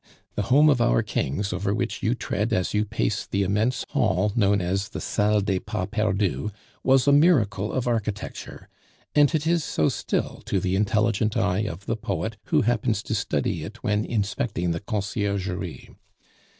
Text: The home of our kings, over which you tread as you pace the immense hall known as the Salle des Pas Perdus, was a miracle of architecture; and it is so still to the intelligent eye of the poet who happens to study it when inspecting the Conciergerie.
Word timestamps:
The 0.33 0.41
home 0.49 0.67
of 0.67 0.81
our 0.81 1.03
kings, 1.03 1.53
over 1.53 1.75
which 1.75 2.01
you 2.01 2.15
tread 2.15 2.51
as 2.53 2.73
you 2.73 2.85
pace 2.85 3.27
the 3.27 3.43
immense 3.43 3.85
hall 3.89 4.31
known 4.35 4.59
as 4.59 4.89
the 4.89 4.99
Salle 4.99 5.41
des 5.41 5.59
Pas 5.59 5.85
Perdus, 5.91 6.49
was 6.83 7.07
a 7.07 7.11
miracle 7.11 7.71
of 7.71 7.87
architecture; 7.87 8.67
and 9.13 9.35
it 9.35 9.45
is 9.45 9.63
so 9.63 9.89
still 9.89 10.41
to 10.47 10.59
the 10.59 10.75
intelligent 10.75 11.37
eye 11.37 11.67
of 11.67 11.85
the 11.85 11.95
poet 11.95 12.37
who 12.45 12.63
happens 12.63 13.03
to 13.03 13.13
study 13.13 13.63
it 13.63 13.83
when 13.83 14.03
inspecting 14.03 14.71
the 14.71 14.79
Conciergerie. 14.79 15.91